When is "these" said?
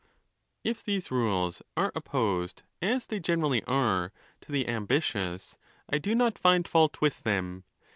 0.83-1.11